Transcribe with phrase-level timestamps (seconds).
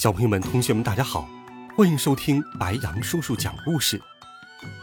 [0.00, 1.28] 小朋友们、同学们，大家好，
[1.76, 4.00] 欢迎收听白羊叔叔讲故事。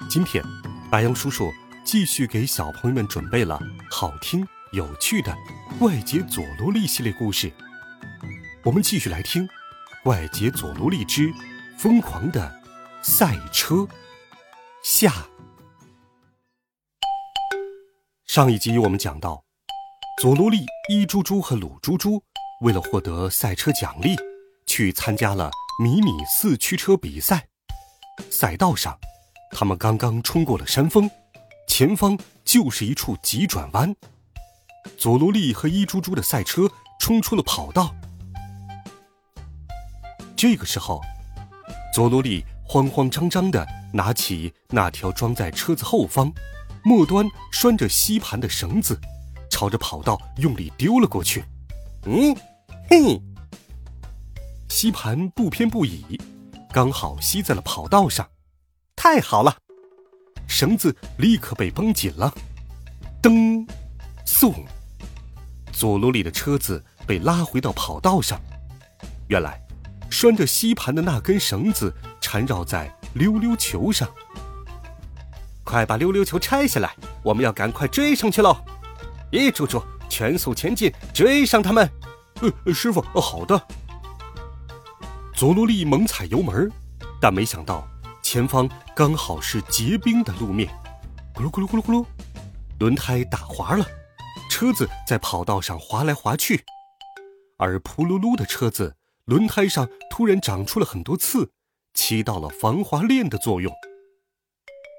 [0.07, 0.45] 今天，
[0.91, 1.51] 白羊叔叔
[1.83, 3.59] 继续给小朋友们准备了
[3.89, 5.31] 好听、有趣的
[5.79, 7.51] 《怪杰佐罗利》系列故事。
[8.63, 9.41] 我们继续来听
[10.03, 11.33] 《怪杰佐罗利之
[11.79, 12.61] 疯狂的
[13.01, 13.73] 赛车》
[14.83, 15.11] 下。
[18.27, 19.43] 上一集我们讲到，
[20.21, 22.21] 佐罗利、伊猪猪和鲁猪猪
[22.61, 24.15] 为了获得赛车奖励。
[24.67, 25.49] 去参加了
[25.81, 27.47] 迷你四驱车比赛，
[28.29, 28.97] 赛道上，
[29.51, 31.09] 他们刚刚冲过了山峰，
[31.67, 33.95] 前方就是一处急转弯。
[34.97, 37.95] 佐罗利和伊猪猪的赛车冲出了跑道。
[40.35, 41.01] 这个时候，
[41.93, 46.31] 佐罗利慌慌张张的拿起那条装在车子后方、
[46.83, 48.99] 末端拴着吸盘的绳子，
[49.49, 51.43] 朝着跑道用力丢了过去。
[52.05, 52.35] 嗯，
[52.89, 53.21] 嘿。
[54.67, 56.19] 吸盘不偏不倚，
[56.71, 58.27] 刚好吸在了跑道上，
[58.95, 59.55] 太好了！
[60.45, 62.33] 绳子立刻被绷紧了。
[63.21, 63.67] 噔，
[64.25, 64.53] 送，
[65.71, 68.39] 佐罗里的车子被拉回到跑道上。
[69.29, 69.59] 原来，
[70.09, 74.07] 拴着吸盘的那根绳子缠绕在溜溜球上。
[75.63, 76.93] 快把溜溜球拆下来，
[77.23, 78.57] 我们要赶快追上去喽！
[79.31, 81.89] 一猪猪，全速前进，追上他们！
[82.65, 83.59] 呃，师傅，好的。
[85.37, 86.67] 佐罗利猛踩油门，
[87.21, 87.87] 但没想到
[88.23, 90.67] 前方刚好是结冰的路面，
[91.35, 92.03] 咕噜咕噜咕噜咕噜，
[92.79, 93.85] 轮胎打滑了，
[94.49, 96.65] 车子在跑道上滑来滑去。
[97.59, 98.95] 而噗噜噜的车子
[99.25, 101.51] 轮胎上突然长出了很多刺，
[101.93, 103.71] 起到了防滑链的作用。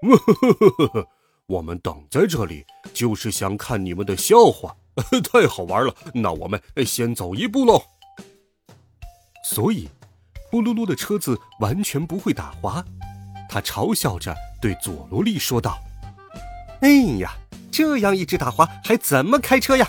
[0.02, 1.08] 呵呵呵呵呵，
[1.46, 4.76] 我们等在这里就是想看你们的笑话，
[5.32, 5.92] 太好玩了。
[6.14, 7.82] 那我们先走一步喽。
[9.42, 9.88] 所以。
[10.50, 12.84] 呼噜噜的车子完全不会打滑，
[13.48, 15.78] 他嘲笑着对佐罗利说道
[16.80, 16.88] ：“哎
[17.18, 17.32] 呀，
[17.70, 19.86] 这样一直打滑还怎么开车呀？”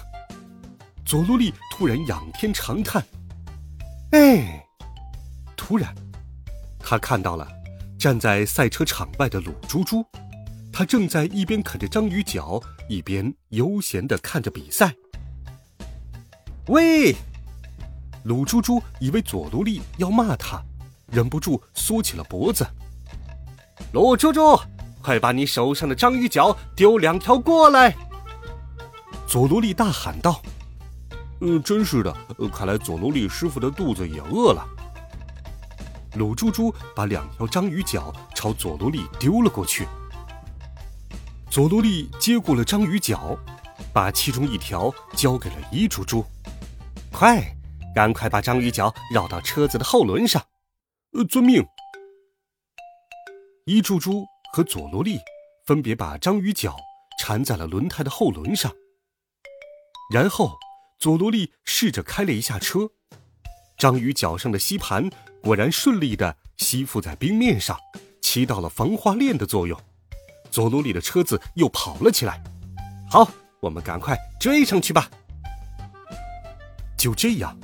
[1.06, 3.04] 佐罗利突然仰天长叹
[4.12, 4.66] ：“哎！”
[5.56, 5.94] 突然，
[6.80, 7.48] 他看到了
[7.98, 10.04] 站在赛车场外的鲁猪猪，
[10.74, 14.94] 他正在一边啃着章鱼脚，一边悠闲的看着比赛。
[16.68, 17.16] 喂！
[18.24, 20.62] 鲁猪猪以为佐罗利要骂他，
[21.08, 22.66] 忍不住缩起了脖子。
[23.94, 24.60] 鲁猪猪，
[25.02, 27.96] 快把你手上的章鱼脚丢两条过来！
[29.26, 30.42] 佐罗利大喊道。
[31.42, 32.14] 嗯，真是的，
[32.54, 34.68] 看来佐罗利师傅的肚子也饿了。
[36.16, 39.88] 鲁猪猪把两条章鱼脚朝佐罗利丢了过去。
[41.50, 43.38] 佐罗利接过了章鱼脚，
[43.94, 46.26] 把其中一条交给了伊猪猪。
[47.12, 47.56] 快！
[47.94, 50.42] 赶快把章鱼脚绕到车子的后轮上，
[51.14, 51.66] 呃，遵命。
[53.66, 55.20] 伊柱珠和佐罗利
[55.66, 56.76] 分别把章鱼脚
[57.20, 58.72] 缠在了轮胎的后轮上，
[60.14, 60.58] 然后
[60.98, 62.90] 佐罗利试着开了一下车，
[63.78, 65.10] 章鱼脚上的吸盘
[65.42, 67.78] 果然顺利的吸附在冰面上，
[68.22, 69.80] 起到了防滑链的作用。
[70.50, 72.42] 佐罗利的车子又跑了起来。
[73.10, 73.30] 好，
[73.60, 75.10] 我们赶快追上去吧。
[76.98, 77.58] 就这样。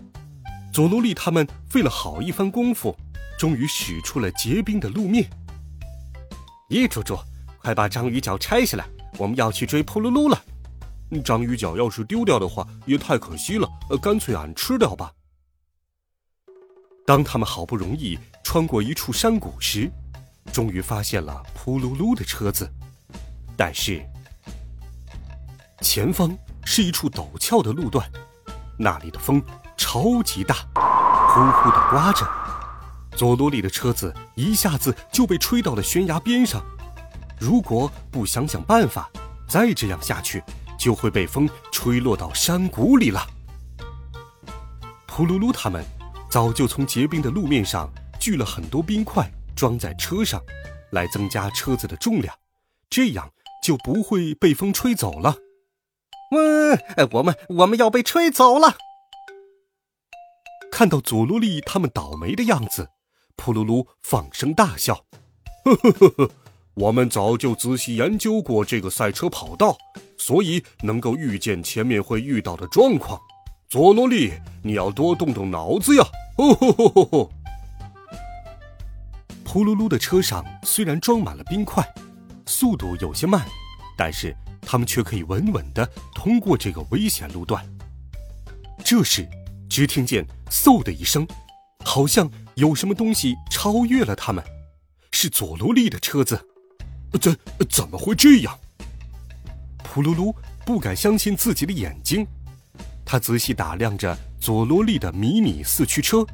[0.75, 2.94] 佐罗利他们费了好一番功夫，
[3.40, 5.25] 终于驶出了结冰的路面。
[6.68, 7.18] 一猪猪，
[7.59, 8.86] 快把章鱼脚拆下来，
[9.18, 10.38] 我们要去追噗噜噜了。
[11.24, 13.66] 章鱼脚要是丢掉的话，也太可惜了。
[13.90, 15.13] 呃，干脆俺吃掉吧。
[17.06, 19.89] 当他们好不容易穿过一处山谷时，
[20.51, 22.69] 终于发现了噗噜噜的车子，
[23.56, 24.06] 但是
[25.80, 28.06] 前方是一处陡峭的路段，
[28.78, 29.42] 那里的风。
[29.95, 32.27] 超级大，呼呼的刮着，
[33.15, 36.62] 佐罗里的车子一下子就被吹到了悬崖边上。
[37.39, 39.09] 如果不想想办法，
[39.47, 40.44] 再这样下去，
[40.77, 43.25] 就会被风吹落到山谷里了。
[45.07, 45.81] 噗噜噜他们
[46.30, 47.89] 早就从结冰的路面上
[48.19, 50.42] 聚了很多冰块，装在车上，
[50.92, 52.36] 来增加车子的重量，
[52.89, 53.30] 这样
[53.63, 55.38] 就不会被风吹走了。
[56.31, 58.75] 喂，我们我们要被吹走了！
[60.75, 62.89] 看到佐罗利他们倒霉的样子，
[63.38, 65.06] 噗噜噜放声大笑
[65.63, 66.31] ：“呵呵呵呵，
[66.74, 69.77] 我们早就仔细研究过这个赛车跑道，
[70.18, 73.18] 所以能够预见前面会遇到的状况。
[73.69, 74.33] 佐罗利，
[74.63, 76.04] 你要多动动脑子呀！”
[76.36, 77.31] 哦吼吼吼吼！
[79.45, 81.88] 噗噜噜的车上虽然装满了冰块，
[82.48, 83.48] 速度有些慢，
[83.98, 87.66] 但是他们却可以稳稳的通过这个危险路段。
[88.83, 89.25] 这时，
[89.69, 91.27] 只听见嗖的一声，
[91.83, 94.44] 好像有什么东西超越了他们，
[95.12, 96.47] 是佐罗利的车子。
[97.21, 97.38] 怎
[97.69, 98.57] 怎么会这样？
[99.83, 100.35] 噗噜噜
[100.65, 102.27] 不敢相信自己的眼睛，
[103.06, 106.25] 他仔细打量着佐罗利的迷你四驱车，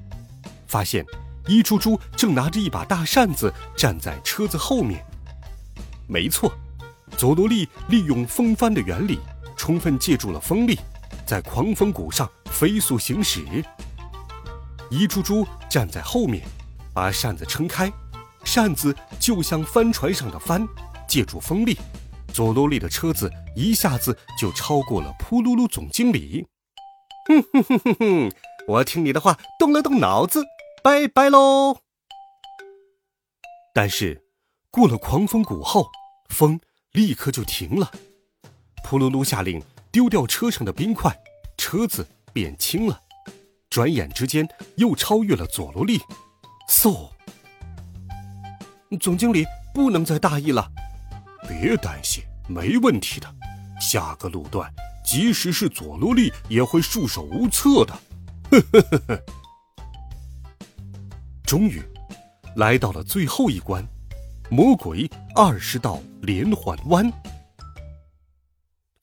[0.68, 1.06] 发现。
[1.48, 5.04] 伊猪猪正拿着一把大扇子站在车子后面。
[6.07, 6.54] 没错，
[7.18, 9.19] 佐罗利利用风帆的原理，
[9.57, 10.80] 充分借助了风力，
[11.31, 13.63] 在狂风谷上飞速行驶。
[14.89, 16.45] 一株株站在后面，
[16.94, 17.89] 把扇子撑开，
[18.44, 20.68] 扇子就像帆船上的帆，
[21.07, 21.78] 借助风力，
[22.33, 26.45] 佐罗利的车子一下子就超过了噗噜噜总经理。
[27.30, 28.31] 哼哼哼哼哼，
[28.68, 30.44] 我听你的话，动了动脑子。
[30.84, 31.77] 拜拜喽！
[33.74, 34.25] 但是，
[34.69, 35.89] 过了狂风谷后，
[36.27, 36.60] 风
[36.92, 37.89] 立刻就停了。
[38.84, 39.63] 噗噜噜下令
[39.94, 41.21] 丢掉车上的冰块，
[41.62, 42.04] 车子
[42.34, 43.00] 变轻了。
[43.69, 46.00] 转眼之间，又超越了佐罗利。
[46.68, 47.12] 嗖！
[49.00, 50.68] 总经理不能再大意了。
[51.48, 53.31] 别担心，没问题的。
[53.80, 54.74] 下个路段，
[55.06, 57.94] 即使是佐罗利也会束手无策的。
[58.50, 59.24] 呵呵呵呵。
[61.44, 61.80] 终于，
[62.56, 63.86] 来到了最后一关——
[64.50, 67.13] 魔鬼二十道连环弯。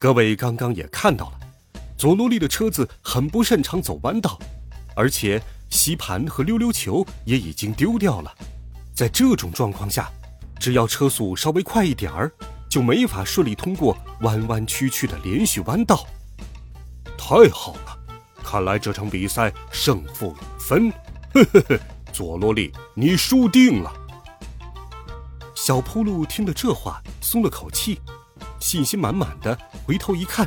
[0.01, 1.38] 各位刚刚也看到了，
[1.99, 4.39] 佐罗利的车子很不擅长走弯道，
[4.95, 8.33] 而且吸盘和溜溜球也已经丢掉了。
[8.95, 10.09] 在这种状况下，
[10.61, 12.31] 只要车速稍微快一点儿，
[12.71, 16.07] 就没法顺利通过弯弯曲曲的连续弯道。
[17.19, 17.99] 太好了，
[18.45, 20.93] 看来这场比赛胜负有分。
[21.35, 21.81] 呵呵呵。
[22.13, 23.93] 佐罗利，你输定了。
[25.55, 28.01] 小铺路听了这话，松了口气，
[28.61, 30.47] 信心满满的回头一看，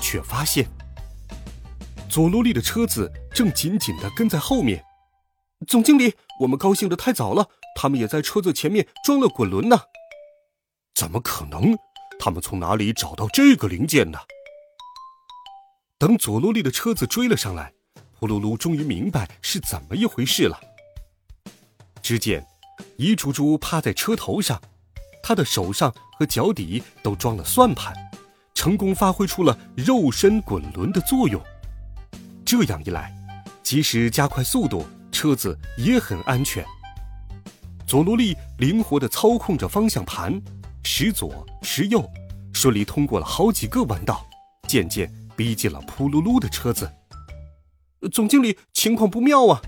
[0.00, 0.68] 却发现
[2.08, 4.82] 佐罗利的车子正紧紧的跟在后面。
[5.66, 9.78] 总经理，我们高兴的太早了，他们也在车子前面装了滚轮呢。
[10.94, 11.76] 怎么可能？
[12.18, 14.18] 他们从哪里找到这个零件呢？
[15.98, 17.72] 等佐罗利的车子追了上来，
[18.18, 20.58] 呼噜噜终于明白是怎么一回事了。
[22.02, 22.46] 只见，
[22.96, 24.60] 伊猪猪趴在车头上，
[25.22, 27.94] 他的手上和脚底都装了算盘，
[28.54, 31.40] 成功发挥出了肉身滚轮的作用。
[32.48, 33.14] 这样一来，
[33.62, 36.64] 即使加快速度，车子也很安全。
[37.86, 40.40] 佐罗利灵活地操控着方向盘，
[40.82, 42.02] 时左时右，
[42.54, 44.26] 顺利通过了好几个弯道，
[44.66, 46.90] 渐渐逼近了噗噜噜的车子。
[48.10, 49.60] 总经理，情况不妙啊！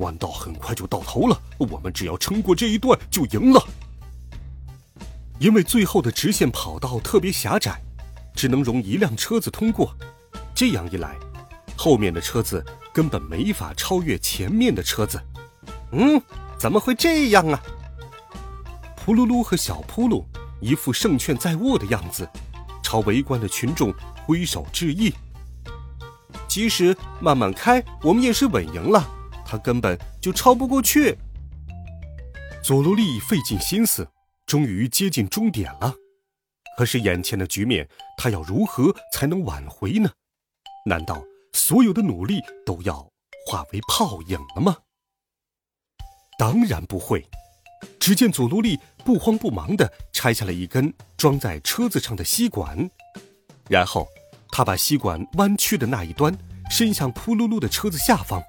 [0.00, 3.64] 弯道很快就到头了，我们只要撑过这一段就赢了。
[5.38, 7.80] 因为最后的直线跑道特别狭窄，
[8.34, 9.96] 只能容一辆车子通过。
[10.52, 11.14] 这样一来，
[11.76, 15.20] 后面的车子根本没法超越前面的车子。
[15.92, 16.20] 嗯，
[16.58, 17.62] 怎么会这样啊？
[18.96, 20.24] 噗噜噜和小扑噜
[20.60, 22.28] 一副胜券在握的样子，
[22.82, 25.12] 朝围观的群众挥手致意。
[26.48, 29.06] 即使慢慢开，我们也是稳赢了。
[29.44, 31.16] 他根本就超不过去。
[32.64, 34.08] 佐罗利费尽心思，
[34.44, 35.94] 终于接近终点了。
[36.76, 40.10] 可是眼前的局面，他要如何才能挽回呢？
[40.84, 41.22] 难道
[41.56, 43.08] 所有的努力都要
[43.46, 44.76] 化为泡影了吗？
[46.38, 47.26] 当然不会。
[47.98, 52.88] 只见佐罗利不慌不忙地拆下了一根装在车子上的吸管，
[53.68, 54.06] 然后
[54.50, 56.36] 他把吸管弯曲的那一端
[56.70, 58.40] 伸向噗噜噜的车子下方。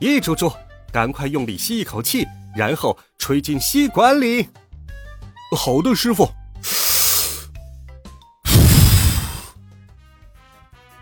[0.00, 0.52] 一猪猪，
[0.92, 4.48] 赶快用力吸一口气，然后吹进吸管里。
[5.56, 6.28] 好的，师傅。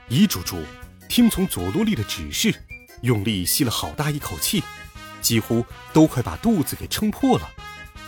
[0.08, 0.62] 一猪猪
[1.08, 2.54] 听从佐罗利的指示，
[3.02, 4.62] 用力吸了好大一口气，
[5.20, 7.48] 几乎都快把肚子给撑破了。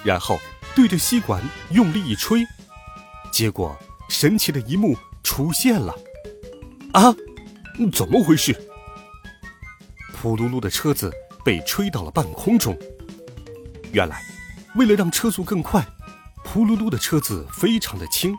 [0.05, 0.38] 然后
[0.76, 2.47] 对着吸管用力一吹，
[3.33, 3.76] 结果
[4.09, 5.93] 神奇的一幕出现了。
[6.93, 7.12] 啊，
[7.93, 8.52] 怎么回事？
[10.14, 11.12] 噗噜噜的车子
[11.45, 12.78] 被吹到了半空中。
[13.93, 14.23] 原来，
[14.76, 15.85] 为了让车速更快，
[16.45, 18.37] 噗噜噜的车子非常的轻，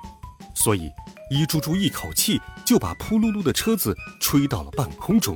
[0.55, 0.89] 所以
[1.29, 5.35] 一猪猪一口气就把噗噜噜的车子吹到了半空中。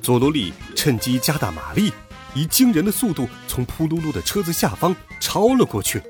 [0.00, 1.92] 佐罗利趁机加大马力，
[2.34, 6.02] 以惊人的速度从扑噜噜的车子下方超了过去。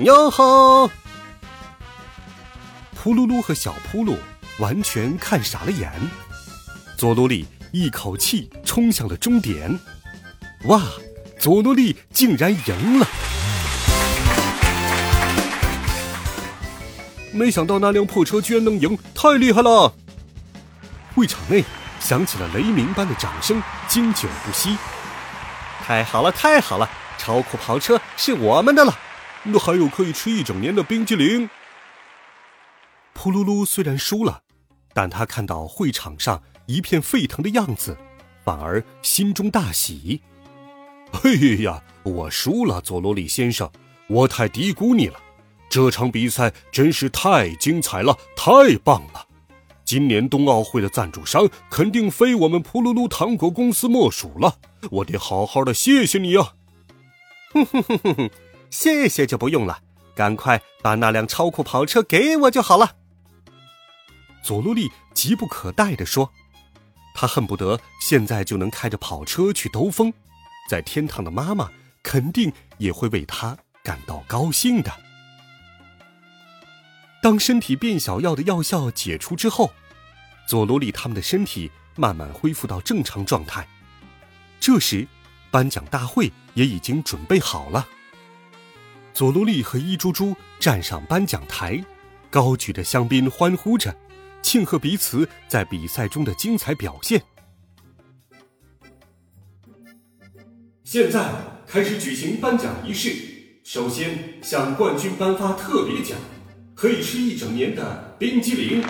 [0.00, 0.90] 哟吼！
[2.94, 4.16] 扑噜噜和小扑噜
[4.58, 5.92] 完全看傻了眼。
[6.96, 9.78] 佐罗利一口气冲向了终点。
[10.64, 10.82] 哇！
[11.38, 13.06] 佐罗利竟然赢了！
[17.36, 19.92] 没想到那辆破车居然能赢，太厉害了！
[21.14, 21.64] 会场内
[22.00, 24.76] 响起了雷鸣般的掌声，经久不息。
[25.82, 26.88] 太好了，太好了！
[27.18, 28.98] 超酷跑车是我们的了，
[29.42, 31.48] 那还有可以吃一整年的冰激凌。
[33.14, 34.42] 噗噜噜虽然输了，
[34.92, 37.96] 但他看到会场上一片沸腾的样子，
[38.44, 40.20] 反而心中大喜。
[41.12, 43.70] 嘿呀，我输了，佐罗里先生，
[44.08, 45.18] 我太低估你了。
[45.68, 49.26] 这场比赛真是太精彩了，太棒了！
[49.84, 54.58] 今年冬奥会的赞助商肯定非我们噗噜噜糖果公司莫属了，
[54.90, 56.54] 我得好好的谢谢你呀！
[57.52, 58.30] 哼哼哼哼哼，
[58.70, 59.80] 谢谢就不用了，
[60.14, 62.96] 赶快把那辆超酷跑车给我就好了。
[64.42, 66.32] 佐罗利急不可待地说
[67.14, 70.12] ：“他恨不得现在就能开着跑车去兜风，
[70.68, 71.70] 在天堂的妈妈
[72.02, 74.92] 肯定也会为他感到高兴的。”
[77.26, 79.72] 当身体变小药的药效解除之后，
[80.46, 83.66] 佐罗利他们的身体慢慢恢复到正常状态。
[84.60, 85.04] 这时，
[85.50, 87.88] 颁奖大会也已经准备好了。
[89.12, 91.84] 佐罗利和伊猪猪站上颁奖台，
[92.30, 93.92] 高举着香槟，欢呼着，
[94.40, 97.20] 庆贺彼此在比赛中的精彩表现。
[100.84, 101.28] 现在
[101.66, 103.16] 开始举行颁奖仪式，
[103.64, 106.16] 首先向冠军颁发特别奖。
[106.76, 108.82] 可以吃一整年的冰激凌。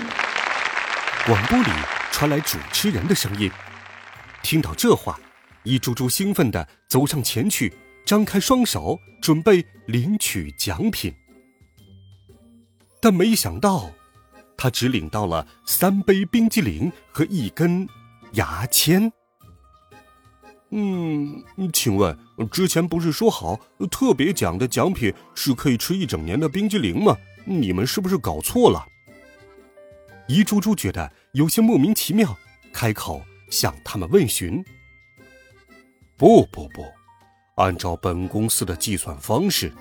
[1.25, 1.71] 广播里
[2.11, 3.49] 传来主持人的声音。
[4.43, 5.17] 听到这话，
[5.63, 7.73] 一猪猪兴奋地走上前去，
[8.05, 11.15] 张开双手准备领取奖品。
[13.01, 13.93] 但没想到，
[14.59, 17.89] 他只领到了三杯冰激凌和一根
[18.33, 19.13] 牙签。
[20.71, 22.19] 嗯，请问
[22.51, 23.61] 之前不是说好
[23.93, 27.17] 特别奖的奖品是可以吃一整年的冰激凌吗？
[27.49, 28.85] 你们是不是搞错了？
[30.27, 32.37] 一猪猪觉得有些莫名其妙，
[32.73, 34.63] 开口向他们问询。
[36.17, 36.85] 不不不，
[37.55, 39.73] 按照本公司的计算方式，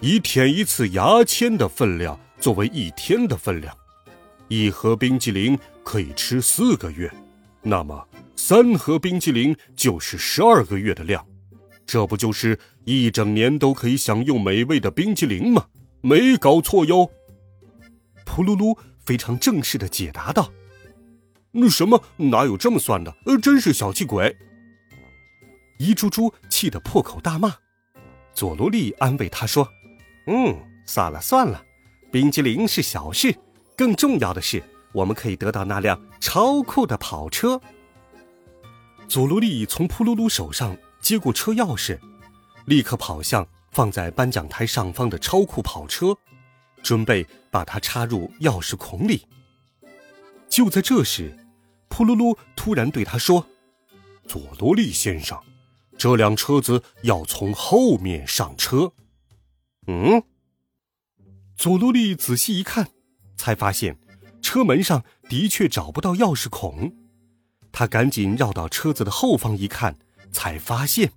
[0.00, 3.76] 以舔一次牙签的分量作为一天的分量，
[4.48, 7.12] 一盒冰激凌可以吃四个月，
[7.60, 11.22] 那么三盒冰激凌就是十二个月的量，
[11.84, 15.66] 这不就是一整年都可以享用美味的冰激凌吗？
[16.02, 17.10] 没搞错哟，
[18.24, 20.50] 噗噜噜非常正式的解答道
[21.52, 23.14] ：“那什么，哪有这么算的？
[23.26, 24.36] 呃，真是小气鬼！”
[25.78, 27.54] 一猪猪气得破口大骂。
[28.32, 29.68] 佐罗利安慰他说
[30.26, 31.64] ：“嗯，算了算了，
[32.10, 33.34] 冰激凌是小事，
[33.76, 37.60] 更重要的是，我们可以得到那辆超酷的跑车。”
[39.08, 41.98] 佐罗利从噗噜噜手上接过车钥匙，
[42.66, 43.46] 立刻跑向。
[43.70, 46.16] 放在颁奖台上方的超酷跑车，
[46.82, 49.26] 准备把它插入钥匙孔里。
[50.48, 51.36] 就在这时，
[51.88, 53.46] 噗噜噜突然对他说
[54.26, 55.38] ：“佐罗利先生，
[55.96, 58.92] 这辆车子要从后面上车。”
[59.86, 60.22] 嗯，
[61.56, 62.90] 佐罗利仔细一看，
[63.36, 63.96] 才发现
[64.42, 66.92] 车门上的确找不到钥匙孔。
[67.70, 69.96] 他赶紧绕到车子的后方一看，
[70.32, 71.12] 才发现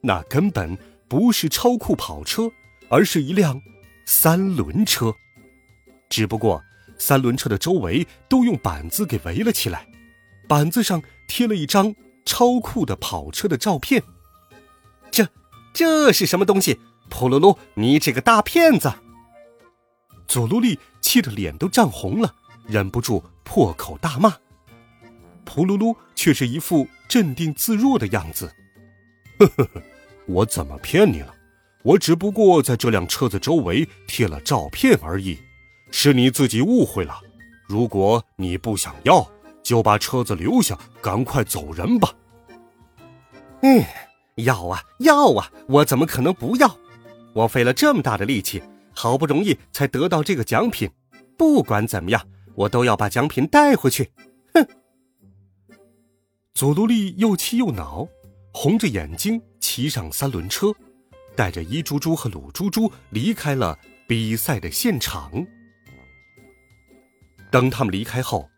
[0.00, 0.76] 那根本。
[1.12, 2.50] 不是超酷跑车，
[2.88, 3.60] 而是一辆
[4.06, 5.14] 三轮车。
[6.08, 6.64] 只不过
[6.96, 9.86] 三轮车的周围都用板子给围了起来，
[10.48, 14.02] 板子上贴了一张超酷的跑车的照片。
[15.10, 15.28] 这
[15.74, 16.80] 这是什么东西？
[17.10, 18.90] 普鲁鲁，你这个大骗子！
[20.26, 22.34] 佐罗利气得脸都涨红了，
[22.66, 24.34] 忍不住破口大骂。
[25.44, 28.50] 普鲁鲁却是一副镇定自若的样子。
[29.38, 29.82] 呵呵呵。
[30.26, 31.34] 我怎么骗你了？
[31.82, 35.36] 我只不过在这辆车子周围贴了照片而已，
[35.90, 37.20] 是你自己误会了。
[37.66, 39.28] 如果你不想要，
[39.62, 42.12] 就把车子留下，赶快走人吧。
[43.62, 43.82] 嗯，
[44.36, 46.76] 要啊要啊，我怎么可能不要？
[47.34, 48.62] 我费了这么大的力气，
[48.94, 50.90] 好不容易才得到这个奖品，
[51.36, 52.22] 不管怎么样，
[52.54, 54.12] 我都要把奖品带回去。
[54.54, 54.66] 哼！
[56.54, 58.06] 佐罗利又气又恼，
[58.52, 59.40] 红着眼睛。
[59.64, 60.74] 骑上三轮车，
[61.34, 65.32] 带着一猪猪和鲁猪猪离开了比赛的现场。
[67.50, 68.50] 当他们离开后，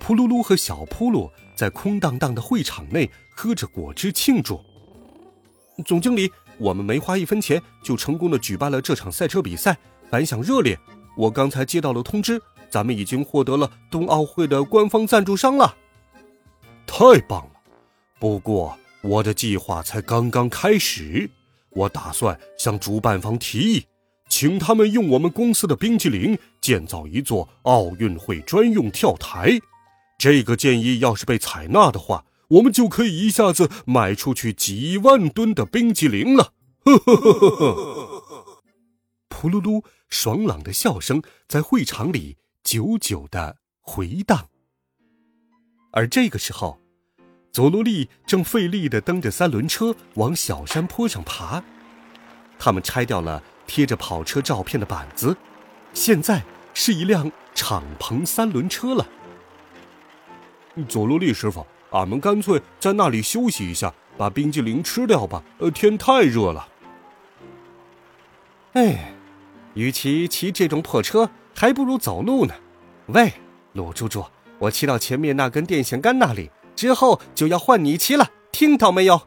[0.00, 4.60] 噗噜噜和小扑噜在空荡荡的会场内喝着果汁庆祝。
[5.84, 9.76] 总经理，我们没花一分钱就成功的举办了这场赛车比赛，
[10.10, 10.76] 反响热烈。
[11.16, 15.76] 我刚才接到了通知，咱们已经获得了冬奥会的官方赞助商了。
[16.86, 17.60] 太棒了！
[18.18, 18.76] 不过
[19.06, 21.30] 我的计划才刚刚开始，
[21.70, 23.86] 我打算向主办方提议，
[24.28, 29.60] 请他们用我们公司的冰激凌建造一座奥运会专用跳台。
[30.18, 36.52] 这个建议要是被采纳的话，我们就可以一下子卖出去几万吨的冰激凌了。
[36.84, 38.62] 呵呵呵呵呵！
[39.30, 44.48] 噗噜噜，爽朗的笑声在会场里久久的回荡。
[45.92, 46.80] 而这个时候，
[47.56, 51.64] 佐罗利正费力的蹬着三轮车往小山坡上爬。
[52.58, 55.34] 他们拆掉了贴着跑车照片的板子，
[55.94, 56.42] 现在
[56.74, 59.06] 是一辆敞篷三轮车了。
[60.86, 65.42] 佐罗利师傅，俺们干脆在那里休息一下，把冰激凌吃掉吧。
[65.56, 66.68] 呃，天太热了。
[68.74, 69.14] 哎，
[69.72, 72.52] 与其骑这种破车，还不如走路呢。
[73.06, 73.32] 喂，
[73.72, 74.22] 鲁猪猪，
[74.58, 79.22] 我骑到前面那根电线杆那里，之后就要换你骑了，听到没有？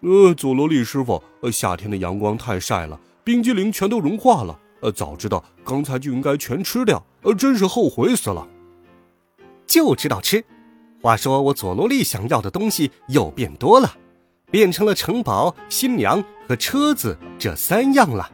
[0.00, 4.60] 呃，佐罗利师傅，呃，夏天的阳光太晒了，冰激凌全都融化了。
[4.80, 8.46] 呃，早知道刚才就应该全吃掉，呃，真是后悔死了。
[9.66, 10.44] 就知道吃。
[11.00, 13.96] 话说我佐罗利想要的东西又变多了，
[14.50, 18.30] 变成了城堡、新娘和车子这三样了。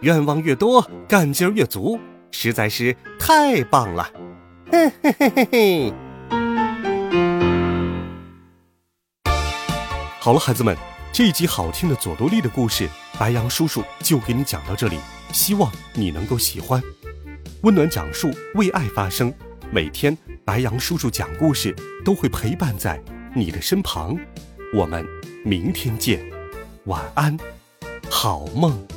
[0.00, 1.98] 愿望越多，干劲儿越足，
[2.30, 4.10] 实在是太棒了！
[4.72, 6.05] 嘿嘿嘿嘿嘿。
[10.26, 10.76] 好了，孩子们，
[11.12, 14.98] 这一集好听的佐多利的故事，白羊叔叔就给你讲到这里，
[15.32, 16.82] 希望你能够喜欢。
[17.62, 19.32] 温暖讲述，为爱发声。
[19.70, 21.72] 每天，白羊叔叔讲故事
[22.04, 23.00] 都会陪伴在
[23.36, 24.18] 你的身旁。
[24.74, 25.06] 我们
[25.44, 26.20] 明天见，
[26.86, 27.38] 晚安，
[28.10, 28.95] 好梦。